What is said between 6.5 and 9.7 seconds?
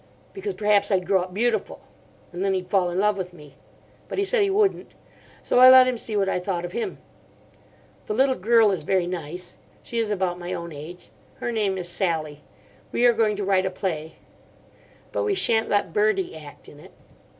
of him. The little girl is very nice.